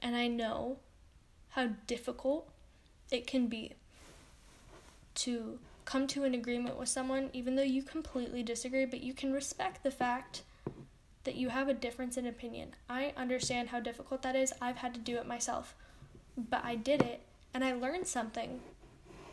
And 0.02 0.14
I 0.14 0.28
know 0.28 0.76
how 1.50 1.70
difficult 1.88 2.48
it 3.10 3.26
can 3.26 3.48
be 3.48 3.72
to 5.16 5.58
come 5.84 6.06
to 6.08 6.24
an 6.24 6.34
agreement 6.34 6.78
with 6.78 6.88
someone, 6.88 7.30
even 7.32 7.56
though 7.56 7.62
you 7.62 7.82
completely 7.82 8.42
disagree, 8.42 8.84
but 8.84 9.00
you 9.00 9.14
can 9.14 9.32
respect 9.32 9.82
the 9.82 9.90
fact 9.90 10.42
that 11.24 11.34
you 11.34 11.48
have 11.48 11.68
a 11.68 11.74
difference 11.74 12.16
in 12.16 12.26
opinion. 12.26 12.74
I 12.88 13.12
understand 13.16 13.70
how 13.70 13.80
difficult 13.80 14.22
that 14.22 14.36
is. 14.36 14.52
I've 14.60 14.76
had 14.76 14.94
to 14.94 15.00
do 15.00 15.16
it 15.16 15.26
myself. 15.26 15.74
But 16.36 16.64
I 16.64 16.76
did 16.76 17.02
it 17.02 17.22
and 17.54 17.64
I 17.64 17.72
learned 17.72 18.06
something. 18.06 18.60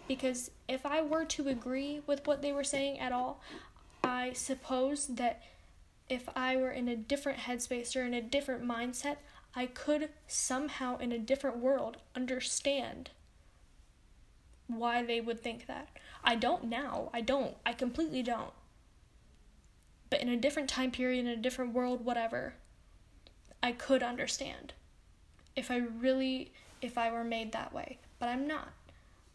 Because 0.07 0.51
if 0.67 0.85
I 0.85 1.01
were 1.01 1.25
to 1.25 1.49
agree 1.49 2.01
with 2.07 2.25
what 2.25 2.41
they 2.41 2.51
were 2.51 2.63
saying 2.63 2.99
at 2.99 3.11
all, 3.11 3.41
I 4.03 4.33
suppose 4.33 5.07
that 5.07 5.41
if 6.09 6.27
I 6.35 6.55
were 6.57 6.71
in 6.71 6.87
a 6.87 6.95
different 6.95 7.39
headspace 7.39 7.95
or 7.95 8.03
in 8.03 8.13
a 8.13 8.21
different 8.21 8.63
mindset, 8.63 9.17
I 9.55 9.67
could 9.67 10.09
somehow 10.27 10.97
in 10.97 11.11
a 11.11 11.19
different 11.19 11.57
world 11.57 11.97
understand 12.15 13.11
why 14.67 15.03
they 15.03 15.21
would 15.21 15.41
think 15.41 15.67
that. 15.67 15.89
I 16.23 16.35
don't 16.35 16.65
now. 16.65 17.09
I 17.13 17.21
don't. 17.21 17.55
I 17.65 17.73
completely 17.73 18.23
don't. 18.23 18.53
But 20.09 20.21
in 20.21 20.29
a 20.29 20.37
different 20.37 20.69
time 20.69 20.91
period, 20.91 21.19
in 21.19 21.27
a 21.27 21.37
different 21.37 21.73
world, 21.73 22.05
whatever, 22.05 22.53
I 23.61 23.71
could 23.71 24.03
understand. 24.03 24.73
If 25.55 25.69
I 25.69 25.77
really, 25.77 26.51
if 26.81 26.97
I 26.97 27.11
were 27.11 27.23
made 27.23 27.51
that 27.51 27.73
way. 27.73 27.97
But 28.19 28.29
I'm 28.29 28.47
not. 28.47 28.69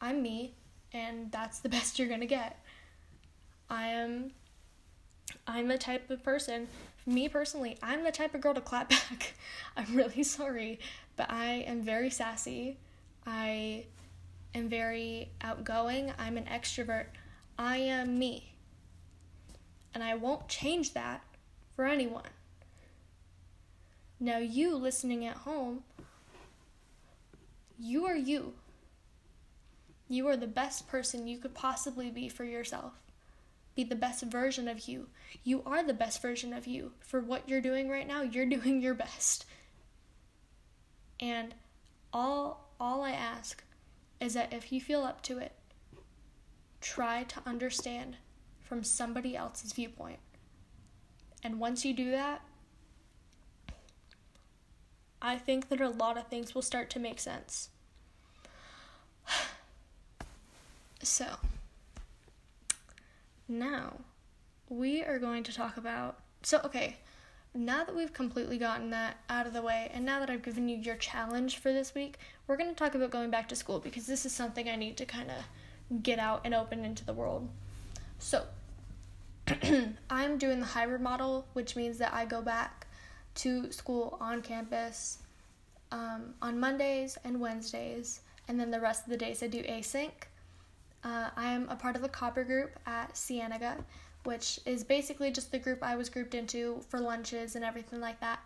I'm 0.00 0.22
me, 0.22 0.54
and 0.92 1.30
that's 1.32 1.58
the 1.60 1.68
best 1.76 1.98
you're 1.98 2.08
gonna 2.08 2.26
get. 2.26 2.60
I 5.48 5.60
am 5.60 5.68
the 5.68 5.78
type 5.78 6.10
of 6.10 6.22
person, 6.22 6.68
me 7.06 7.26
personally, 7.26 7.78
I'm 7.82 8.04
the 8.04 8.12
type 8.12 8.34
of 8.34 8.42
girl 8.42 8.52
to 8.52 8.60
clap 8.60 8.90
back. 8.90 9.32
I'm 9.76 9.96
really 9.96 10.22
sorry, 10.22 10.78
but 11.16 11.30
I 11.30 11.64
am 11.66 11.82
very 11.82 12.10
sassy. 12.10 12.76
I 13.26 13.86
am 14.54 14.68
very 14.68 15.30
outgoing. 15.40 16.12
I'm 16.18 16.36
an 16.36 16.44
extrovert. 16.44 17.06
I 17.58 17.78
am 17.78 18.18
me. 18.18 18.52
And 19.94 20.04
I 20.04 20.14
won't 20.14 20.48
change 20.48 20.92
that 20.92 21.24
for 21.74 21.86
anyone. 21.86 22.28
Now, 24.20 24.38
you 24.38 24.76
listening 24.76 25.24
at 25.24 25.38
home, 25.38 25.82
you 27.78 28.04
are 28.04 28.16
you. 28.16 28.52
You 30.10 30.28
are 30.28 30.36
the 30.36 30.46
best 30.46 30.88
person 30.88 31.26
you 31.26 31.38
could 31.38 31.54
possibly 31.54 32.10
be 32.10 32.28
for 32.28 32.44
yourself 32.44 32.92
be 33.78 33.84
the 33.84 33.94
best 33.94 34.24
version 34.24 34.66
of 34.66 34.88
you. 34.88 35.06
You 35.44 35.62
are 35.64 35.84
the 35.84 35.94
best 35.94 36.20
version 36.20 36.52
of 36.52 36.66
you. 36.66 36.90
For 36.98 37.20
what 37.20 37.48
you're 37.48 37.60
doing 37.60 37.88
right 37.88 38.08
now, 38.08 38.22
you're 38.22 38.44
doing 38.56 38.82
your 38.82 38.94
best. 38.94 39.46
And 41.20 41.54
all 42.12 42.72
all 42.80 43.02
I 43.02 43.12
ask 43.12 43.62
is 44.20 44.34
that 44.34 44.52
if 44.52 44.72
you 44.72 44.80
feel 44.80 45.02
up 45.04 45.22
to 45.22 45.38
it, 45.38 45.52
try 46.80 47.22
to 47.22 47.40
understand 47.46 48.16
from 48.60 48.82
somebody 48.82 49.36
else's 49.36 49.72
viewpoint. 49.72 50.18
And 51.44 51.60
once 51.60 51.84
you 51.84 51.94
do 51.94 52.10
that, 52.10 52.42
I 55.22 55.36
think 55.36 55.68
that 55.68 55.80
a 55.80 55.88
lot 55.88 56.18
of 56.18 56.26
things 56.26 56.52
will 56.52 56.62
start 56.62 56.90
to 56.90 56.98
make 56.98 57.20
sense. 57.20 57.68
So, 61.00 61.36
now, 63.48 63.94
we 64.68 65.02
are 65.02 65.18
going 65.18 65.42
to 65.44 65.54
talk 65.54 65.76
about. 65.76 66.18
So, 66.42 66.60
okay, 66.64 66.96
now 67.54 67.84
that 67.84 67.96
we've 67.96 68.12
completely 68.12 68.58
gotten 68.58 68.90
that 68.90 69.16
out 69.28 69.46
of 69.46 69.52
the 69.52 69.62
way, 69.62 69.90
and 69.92 70.04
now 70.04 70.20
that 70.20 70.30
I've 70.30 70.42
given 70.42 70.68
you 70.68 70.76
your 70.76 70.96
challenge 70.96 71.58
for 71.58 71.72
this 71.72 71.94
week, 71.94 72.18
we're 72.46 72.56
going 72.56 72.70
to 72.70 72.76
talk 72.76 72.94
about 72.94 73.10
going 73.10 73.30
back 73.30 73.48
to 73.48 73.56
school 73.56 73.78
because 73.78 74.06
this 74.06 74.26
is 74.26 74.32
something 74.32 74.68
I 74.68 74.76
need 74.76 74.96
to 74.98 75.06
kind 75.06 75.30
of 75.30 76.02
get 76.02 76.18
out 76.18 76.42
and 76.44 76.54
open 76.54 76.84
into 76.84 77.04
the 77.04 77.14
world. 77.14 77.48
So, 78.18 78.44
I'm 80.10 80.36
doing 80.38 80.60
the 80.60 80.66
hybrid 80.66 81.00
model, 81.00 81.46
which 81.54 81.74
means 81.74 81.98
that 81.98 82.12
I 82.12 82.26
go 82.26 82.42
back 82.42 82.86
to 83.36 83.72
school 83.72 84.18
on 84.20 84.42
campus 84.42 85.18
um, 85.90 86.34
on 86.42 86.60
Mondays 86.60 87.16
and 87.24 87.40
Wednesdays, 87.40 88.20
and 88.46 88.58
then 88.60 88.70
the 88.70 88.80
rest 88.80 89.04
of 89.04 89.10
the 89.10 89.16
days 89.16 89.42
I 89.42 89.46
do 89.46 89.62
async. 89.62 90.10
Uh, 91.04 91.30
I 91.36 91.52
am 91.52 91.68
a 91.68 91.76
part 91.76 91.96
of 91.96 92.02
the 92.02 92.08
Copper 92.08 92.44
group 92.44 92.78
at 92.86 93.14
Cienega, 93.14 93.84
which 94.24 94.58
is 94.66 94.82
basically 94.82 95.30
just 95.30 95.52
the 95.52 95.58
group 95.58 95.82
I 95.82 95.96
was 95.96 96.08
grouped 96.08 96.34
into 96.34 96.80
for 96.88 97.00
lunches 97.00 97.56
and 97.56 97.64
everything 97.64 98.00
like 98.00 98.20
that. 98.20 98.40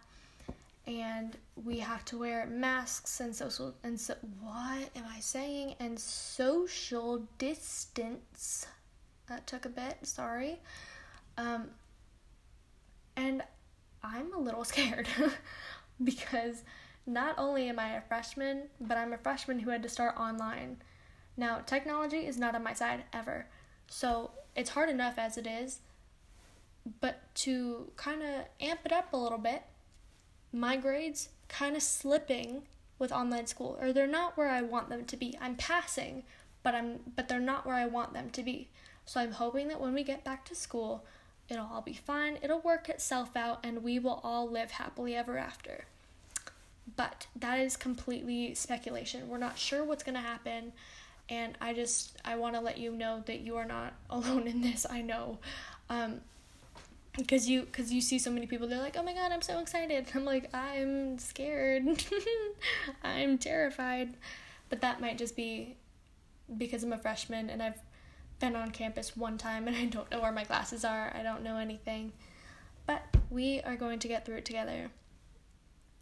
And 0.86 1.36
we 1.64 1.78
have 1.78 2.04
to 2.06 2.18
wear 2.18 2.46
masks 2.46 3.20
and 3.20 3.34
social 3.34 3.72
and 3.84 3.98
so 3.98 4.14
what 4.40 4.90
am 4.96 5.04
I 5.08 5.20
saying? 5.20 5.76
And 5.80 5.98
social 5.98 7.22
distance. 7.38 8.66
That 9.28 9.46
took 9.46 9.64
a 9.64 9.68
bit, 9.68 9.98
sorry. 10.02 10.60
Um, 11.38 11.68
and 13.16 13.42
I'm 14.02 14.32
a 14.34 14.38
little 14.38 14.64
scared 14.72 15.08
because 16.02 16.64
not 17.06 17.36
only 17.38 17.68
am 17.68 17.78
I 17.78 17.96
a 17.96 18.00
freshman, 18.02 18.64
but 18.80 18.96
I'm 18.96 19.12
a 19.12 19.18
freshman 19.18 19.58
who 19.58 19.70
had 19.70 19.82
to 19.82 19.88
start 19.88 20.16
online. 20.18 20.76
Now, 21.42 21.58
technology 21.66 22.18
is 22.18 22.38
not 22.38 22.54
on 22.54 22.62
my 22.62 22.72
side 22.72 23.02
ever. 23.12 23.46
So 23.88 24.30
it's 24.54 24.70
hard 24.70 24.88
enough 24.88 25.18
as 25.18 25.36
it 25.36 25.44
is. 25.44 25.80
But 27.00 27.34
to 27.46 27.90
kind 27.96 28.22
of 28.22 28.44
amp 28.60 28.82
it 28.84 28.92
up 28.92 29.12
a 29.12 29.16
little 29.16 29.38
bit, 29.38 29.64
my 30.52 30.76
grades 30.76 31.30
kind 31.48 31.74
of 31.74 31.82
slipping 31.82 32.62
with 33.00 33.10
online 33.10 33.48
school, 33.48 33.76
or 33.80 33.92
they're 33.92 34.06
not 34.06 34.36
where 34.36 34.50
I 34.50 34.62
want 34.62 34.88
them 34.88 35.04
to 35.04 35.16
be. 35.16 35.36
I'm 35.40 35.56
passing, 35.56 36.22
but 36.62 36.76
I'm 36.76 37.00
but 37.16 37.28
they're 37.28 37.40
not 37.40 37.66
where 37.66 37.74
I 37.74 37.86
want 37.86 38.12
them 38.12 38.30
to 38.30 38.42
be. 38.44 38.68
So 39.04 39.20
I'm 39.20 39.32
hoping 39.32 39.66
that 39.66 39.80
when 39.80 39.94
we 39.94 40.04
get 40.04 40.22
back 40.22 40.44
to 40.44 40.54
school, 40.54 41.04
it'll 41.48 41.66
all 41.66 41.82
be 41.82 41.92
fine. 41.92 42.38
It'll 42.40 42.60
work 42.60 42.88
itself 42.88 43.34
out, 43.34 43.58
and 43.64 43.82
we 43.82 43.98
will 43.98 44.20
all 44.22 44.48
live 44.48 44.70
happily 44.70 45.16
ever 45.16 45.38
after. 45.38 45.86
But 46.94 47.26
that 47.34 47.58
is 47.58 47.76
completely 47.76 48.54
speculation. 48.54 49.28
We're 49.28 49.38
not 49.38 49.58
sure 49.58 49.82
what's 49.82 50.04
gonna 50.04 50.20
happen 50.20 50.72
and 51.28 51.56
I 51.60 51.72
just 51.72 52.16
I 52.24 52.36
want 52.36 52.54
to 52.54 52.60
let 52.60 52.78
you 52.78 52.92
know 52.92 53.22
that 53.26 53.40
you 53.40 53.56
are 53.56 53.64
not 53.64 53.94
alone 54.10 54.46
in 54.46 54.60
this. 54.60 54.86
I 54.88 55.02
know, 55.02 55.38
um, 55.88 56.20
because 57.16 57.48
you 57.48 57.62
because 57.62 57.92
you 57.92 58.00
see 58.00 58.18
so 58.18 58.30
many 58.30 58.46
people. 58.46 58.68
They're 58.68 58.78
like, 58.78 58.96
oh 58.98 59.02
my 59.02 59.14
god, 59.14 59.32
I'm 59.32 59.42
so 59.42 59.58
excited. 59.58 60.06
I'm 60.14 60.24
like, 60.24 60.54
I'm 60.54 61.18
scared. 61.18 62.04
I'm 63.04 63.38
terrified, 63.38 64.14
but 64.68 64.80
that 64.80 65.00
might 65.00 65.18
just 65.18 65.36
be 65.36 65.76
because 66.58 66.82
I'm 66.82 66.92
a 66.92 66.98
freshman 66.98 67.48
and 67.48 67.62
I've 67.62 67.78
been 68.40 68.56
on 68.56 68.70
campus 68.70 69.16
one 69.16 69.38
time 69.38 69.68
and 69.68 69.76
I 69.76 69.86
don't 69.86 70.10
know 70.10 70.20
where 70.20 70.32
my 70.32 70.44
classes 70.44 70.84
are. 70.84 71.12
I 71.16 71.22
don't 71.22 71.42
know 71.42 71.56
anything, 71.56 72.12
but 72.86 73.02
we 73.30 73.60
are 73.62 73.76
going 73.76 74.00
to 74.00 74.08
get 74.08 74.26
through 74.26 74.36
it 74.36 74.44
together. 74.44 74.90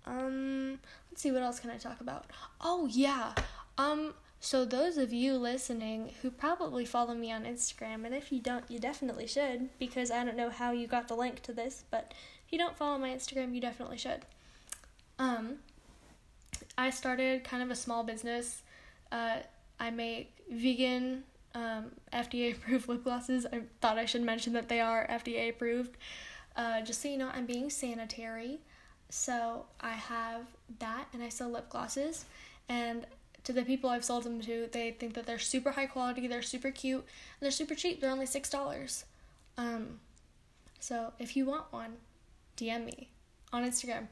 Um, 0.06 0.80
let's 1.10 1.20
see 1.20 1.30
what 1.30 1.42
else 1.42 1.60
can 1.60 1.70
I 1.70 1.76
talk 1.76 2.00
about. 2.00 2.24
Oh 2.60 2.86
yeah, 2.86 3.34
um 3.78 4.14
so, 4.42 4.64
those 4.64 4.96
of 4.96 5.12
you 5.12 5.36
listening 5.36 6.12
who 6.22 6.30
probably 6.30 6.86
follow 6.86 7.12
me 7.14 7.30
on 7.30 7.44
Instagram, 7.44 8.06
and 8.06 8.14
if 8.14 8.32
you 8.32 8.40
don't, 8.40 8.64
you 8.70 8.78
definitely 8.78 9.26
should, 9.26 9.68
because 9.78 10.10
I 10.10 10.24
don't 10.24 10.36
know 10.36 10.48
how 10.48 10.72
you 10.72 10.86
got 10.86 11.08
the 11.08 11.14
link 11.14 11.42
to 11.42 11.52
this, 11.52 11.84
but 11.90 12.14
if 12.46 12.50
you 12.50 12.58
don't 12.58 12.74
follow 12.74 12.96
my 12.96 13.10
Instagram, 13.10 13.54
you 13.54 13.60
definitely 13.60 13.98
should. 13.98 14.24
Um, 15.18 15.56
I 16.78 16.88
started 16.88 17.44
kind 17.44 17.62
of 17.62 17.70
a 17.70 17.74
small 17.74 18.02
business. 18.02 18.62
Uh, 19.12 19.40
I 19.78 19.90
make 19.90 20.32
vegan, 20.50 21.24
um, 21.54 21.90
FDA 22.10 22.54
approved 22.54 22.88
lip 22.88 23.04
glosses. 23.04 23.44
I 23.44 23.60
thought 23.82 23.98
I 23.98 24.06
should 24.06 24.22
mention 24.22 24.54
that 24.54 24.70
they 24.70 24.80
are 24.80 25.06
FDA 25.06 25.50
approved. 25.50 25.98
Uh, 26.56 26.80
just 26.80 27.02
so 27.02 27.08
you 27.08 27.18
know, 27.18 27.30
I'm 27.34 27.44
being 27.44 27.68
sanitary. 27.68 28.60
So, 29.10 29.66
I 29.82 29.90
have 29.90 30.46
that, 30.78 31.08
and 31.12 31.22
I 31.22 31.28
sell 31.28 31.50
lip 31.50 31.68
glosses. 31.68 32.24
And 32.70 33.04
to 33.44 33.52
the 33.52 33.62
people 33.62 33.90
I've 33.90 34.04
sold 34.04 34.24
them 34.24 34.40
to, 34.42 34.68
they 34.72 34.90
think 34.92 35.14
that 35.14 35.26
they're 35.26 35.38
super 35.38 35.72
high 35.72 35.86
quality, 35.86 36.26
they're 36.26 36.42
super 36.42 36.70
cute, 36.70 37.00
and 37.00 37.40
they're 37.40 37.50
super 37.50 37.74
cheap. 37.74 38.00
They're 38.00 38.10
only 38.10 38.26
six 38.26 38.50
dollars. 38.50 39.04
Um, 39.56 40.00
so 40.78 41.12
if 41.18 41.36
you 41.36 41.46
want 41.46 41.72
one, 41.72 41.96
DM 42.56 42.84
me 42.84 43.08
on 43.52 43.64
Instagram, 43.64 44.06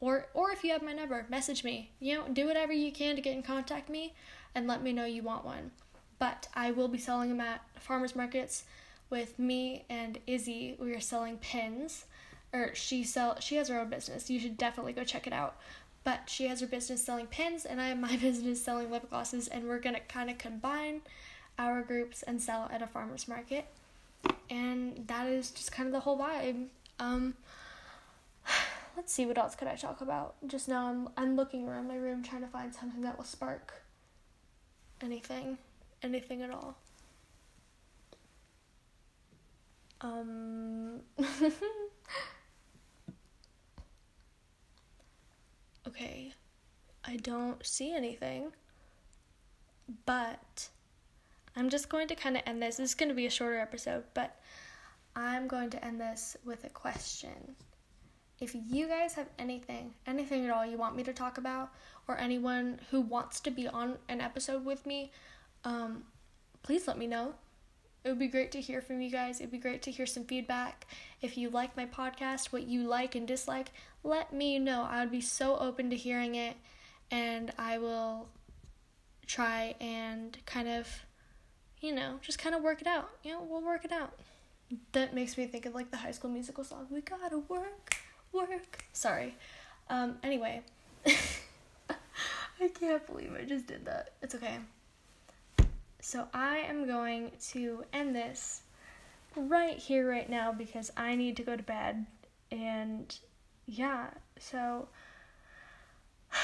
or 0.00 0.26
or 0.34 0.50
if 0.50 0.64
you 0.64 0.72
have 0.72 0.82
my 0.82 0.92
number, 0.92 1.26
message 1.28 1.64
me. 1.64 1.90
You 2.00 2.16
know, 2.16 2.28
do 2.32 2.46
whatever 2.46 2.72
you 2.72 2.92
can 2.92 3.16
to 3.16 3.22
get 3.22 3.34
in 3.34 3.42
contact 3.42 3.88
me, 3.88 4.14
and 4.54 4.66
let 4.66 4.82
me 4.82 4.92
know 4.92 5.04
you 5.04 5.22
want 5.22 5.44
one. 5.44 5.70
But 6.18 6.48
I 6.54 6.70
will 6.70 6.88
be 6.88 6.98
selling 6.98 7.28
them 7.28 7.40
at 7.40 7.62
farmers 7.78 8.16
markets 8.16 8.64
with 9.10 9.38
me 9.38 9.84
and 9.88 10.18
Izzy. 10.26 10.76
We 10.80 10.92
are 10.94 11.00
selling 11.00 11.38
pins, 11.38 12.06
or 12.52 12.74
she 12.74 13.04
sell 13.04 13.38
she 13.40 13.56
has 13.56 13.68
her 13.68 13.78
own 13.78 13.90
business. 13.90 14.28
You 14.28 14.40
should 14.40 14.58
definitely 14.58 14.92
go 14.92 15.04
check 15.04 15.26
it 15.26 15.32
out 15.32 15.56
but 16.06 16.30
she 16.30 16.46
has 16.46 16.60
her 16.60 16.68
business 16.68 17.04
selling 17.04 17.26
pins 17.26 17.64
and 17.64 17.80
I 17.80 17.88
have 17.88 17.98
my 17.98 18.16
business 18.22 18.62
selling 18.62 18.92
lip 18.92 19.10
glosses 19.10 19.48
and 19.48 19.64
we're 19.64 19.80
gonna 19.80 19.98
kind 19.98 20.30
of 20.30 20.38
combine 20.38 21.00
our 21.58 21.82
groups 21.82 22.22
and 22.22 22.40
sell 22.40 22.70
at 22.72 22.80
a 22.80 22.86
farmer's 22.86 23.26
market. 23.26 23.66
And 24.48 25.08
that 25.08 25.26
is 25.26 25.50
just 25.50 25.72
kind 25.72 25.88
of 25.88 25.92
the 25.92 25.98
whole 25.98 26.16
vibe. 26.16 26.66
Um 27.00 27.34
let's 28.96 29.12
see 29.12 29.26
what 29.26 29.36
else 29.36 29.56
could 29.56 29.66
I 29.66 29.74
talk 29.74 30.00
about? 30.00 30.36
Just 30.46 30.68
now 30.68 30.86
I'm 30.86 31.08
I'm 31.16 31.34
looking 31.34 31.68
around 31.68 31.88
my 31.88 31.96
room 31.96 32.22
trying 32.22 32.42
to 32.42 32.48
find 32.48 32.72
something 32.72 33.02
that 33.02 33.16
will 33.18 33.24
spark 33.24 33.82
anything 35.00 35.58
anything 36.04 36.40
at 36.40 36.52
all. 36.52 36.76
Um 40.00 41.00
Okay, 45.86 46.32
I 47.04 47.16
don't 47.16 47.64
see 47.64 47.94
anything, 47.94 48.52
but 50.04 50.68
I'm 51.54 51.70
just 51.70 51.88
going 51.88 52.08
to 52.08 52.16
kind 52.16 52.36
of 52.36 52.42
end 52.44 52.60
this. 52.60 52.78
This 52.78 52.90
is 52.90 52.94
going 52.96 53.08
to 53.08 53.14
be 53.14 53.26
a 53.26 53.30
shorter 53.30 53.58
episode, 53.58 54.02
but 54.12 54.40
I'm 55.14 55.46
going 55.46 55.70
to 55.70 55.84
end 55.84 56.00
this 56.00 56.36
with 56.44 56.64
a 56.64 56.68
question. 56.68 57.54
If 58.40 58.54
you 58.68 58.88
guys 58.88 59.14
have 59.14 59.28
anything, 59.38 59.94
anything 60.06 60.44
at 60.44 60.50
all 60.50 60.66
you 60.66 60.76
want 60.76 60.96
me 60.96 61.04
to 61.04 61.12
talk 61.12 61.38
about, 61.38 61.70
or 62.08 62.18
anyone 62.18 62.80
who 62.90 63.00
wants 63.00 63.38
to 63.40 63.50
be 63.52 63.68
on 63.68 63.96
an 64.08 64.20
episode 64.20 64.64
with 64.64 64.84
me, 64.86 65.12
um, 65.64 66.02
please 66.62 66.88
let 66.88 66.98
me 66.98 67.06
know. 67.06 67.34
It 68.06 68.10
would 68.10 68.20
be 68.20 68.28
great 68.28 68.52
to 68.52 68.60
hear 68.60 68.80
from 68.80 69.00
you 69.00 69.10
guys. 69.10 69.40
It'd 69.40 69.50
be 69.50 69.58
great 69.58 69.82
to 69.82 69.90
hear 69.90 70.06
some 70.06 70.22
feedback. 70.22 70.86
If 71.20 71.36
you 71.36 71.50
like 71.50 71.76
my 71.76 71.86
podcast, 71.86 72.52
what 72.52 72.62
you 72.62 72.84
like 72.84 73.16
and 73.16 73.26
dislike, 73.26 73.72
let 74.04 74.32
me 74.32 74.60
know. 74.60 74.86
I 74.88 75.00
would 75.00 75.10
be 75.10 75.20
so 75.20 75.56
open 75.56 75.90
to 75.90 75.96
hearing 75.96 76.36
it, 76.36 76.54
and 77.10 77.52
I 77.58 77.78
will 77.78 78.28
try 79.26 79.74
and 79.80 80.38
kind 80.46 80.68
of, 80.68 80.86
you 81.80 81.92
know, 81.92 82.20
just 82.22 82.38
kind 82.38 82.54
of 82.54 82.62
work 82.62 82.80
it 82.80 82.86
out. 82.86 83.10
You 83.24 83.32
know, 83.32 83.42
we'll 83.42 83.60
work 83.60 83.84
it 83.84 83.90
out. 83.90 84.12
That 84.92 85.12
makes 85.12 85.36
me 85.36 85.46
think 85.46 85.66
of 85.66 85.74
like 85.74 85.90
the 85.90 85.96
high 85.96 86.12
school 86.12 86.30
musical 86.30 86.62
song. 86.62 86.86
We 86.88 87.00
gotta 87.00 87.38
work, 87.38 87.96
work. 88.30 88.84
Sorry. 88.92 89.34
Um, 89.90 90.18
anyway. 90.22 90.62
I 92.60 92.68
can't 92.68 93.04
believe 93.04 93.32
I 93.36 93.42
just 93.42 93.66
did 93.66 93.84
that. 93.86 94.10
It's 94.22 94.36
okay. 94.36 94.58
So 96.06 96.28
I 96.32 96.58
am 96.58 96.86
going 96.86 97.32
to 97.48 97.82
end 97.92 98.14
this 98.14 98.62
right 99.34 99.76
here, 99.76 100.08
right 100.08 100.30
now, 100.30 100.52
because 100.52 100.92
I 100.96 101.16
need 101.16 101.36
to 101.36 101.42
go 101.42 101.56
to 101.56 101.62
bed. 101.64 102.06
And 102.52 103.18
yeah, 103.66 104.10
so 104.38 104.86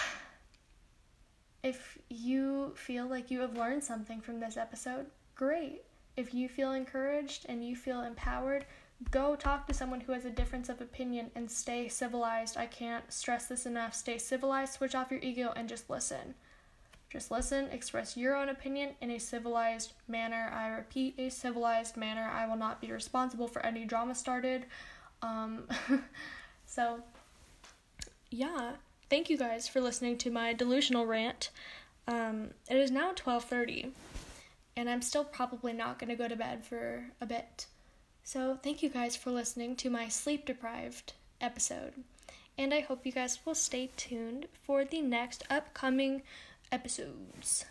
if 1.62 1.96
you 2.08 2.72
feel 2.74 3.06
like 3.06 3.30
you 3.30 3.38
have 3.38 3.56
learned 3.56 3.84
something 3.84 4.20
from 4.20 4.40
this 4.40 4.56
episode, 4.56 5.06
great. 5.36 5.84
If 6.16 6.34
you 6.34 6.48
feel 6.48 6.72
encouraged 6.72 7.46
and 7.48 7.64
you 7.64 7.76
feel 7.76 8.02
empowered, 8.02 8.66
go 9.12 9.36
talk 9.36 9.68
to 9.68 9.74
someone 9.74 10.00
who 10.00 10.10
has 10.10 10.24
a 10.24 10.30
difference 10.30 10.70
of 10.70 10.80
opinion 10.80 11.30
and 11.36 11.48
stay 11.48 11.86
civilized. 11.86 12.56
I 12.56 12.66
can't 12.66 13.12
stress 13.12 13.46
this 13.46 13.64
enough. 13.64 13.94
Stay 13.94 14.18
civilized, 14.18 14.72
switch 14.72 14.96
off 14.96 15.12
your 15.12 15.20
ego, 15.20 15.52
and 15.54 15.68
just 15.68 15.88
listen. 15.88 16.34
Just 17.12 17.30
listen, 17.30 17.68
express 17.70 18.16
your 18.16 18.34
own 18.34 18.48
opinion 18.48 18.94
in 19.02 19.10
a 19.10 19.18
civilized 19.18 19.92
manner. 20.08 20.50
I 20.50 20.68
repeat, 20.68 21.14
a 21.18 21.28
civilized 21.28 21.94
manner. 21.94 22.30
I 22.32 22.46
will 22.46 22.56
not 22.56 22.80
be 22.80 22.90
responsible 22.90 23.48
for 23.48 23.60
any 23.66 23.84
drama 23.84 24.14
started. 24.14 24.64
Um, 25.20 25.68
so, 26.66 27.00
yeah, 28.30 28.76
thank 29.10 29.28
you 29.28 29.36
guys 29.36 29.68
for 29.68 29.82
listening 29.82 30.16
to 30.18 30.30
my 30.30 30.54
delusional 30.54 31.04
rant. 31.04 31.50
Um, 32.08 32.52
it 32.70 32.78
is 32.78 32.90
now 32.90 33.12
12:30, 33.12 33.90
and 34.74 34.88
I'm 34.88 35.02
still 35.02 35.24
probably 35.24 35.74
not 35.74 35.98
going 35.98 36.08
to 36.08 36.16
go 36.16 36.28
to 36.28 36.34
bed 36.34 36.64
for 36.64 37.10
a 37.20 37.26
bit. 37.26 37.66
So, 38.24 38.58
thank 38.62 38.82
you 38.82 38.88
guys 38.88 39.16
for 39.16 39.30
listening 39.30 39.76
to 39.76 39.90
my 39.90 40.08
sleep 40.08 40.46
deprived 40.46 41.12
episode. 41.42 41.92
And 42.56 42.72
I 42.72 42.80
hope 42.80 43.04
you 43.04 43.12
guys 43.12 43.38
will 43.44 43.54
stay 43.54 43.90
tuned 43.98 44.46
for 44.62 44.82
the 44.82 45.02
next 45.02 45.44
upcoming 45.50 46.22
episodes. 46.72 47.64